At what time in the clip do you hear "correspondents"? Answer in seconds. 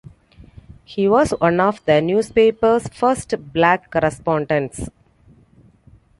3.91-4.89